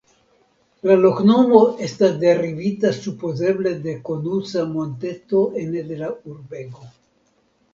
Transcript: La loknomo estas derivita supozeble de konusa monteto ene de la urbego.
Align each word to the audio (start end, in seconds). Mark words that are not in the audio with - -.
La 0.89 0.93
loknomo 1.01 1.59
estas 1.87 2.15
derivita 2.23 2.93
supozeble 3.01 3.75
de 3.85 3.93
konusa 4.09 4.67
monteto 4.73 5.43
ene 5.65 5.85
de 5.93 5.99
la 6.01 6.11
urbego. 6.33 6.91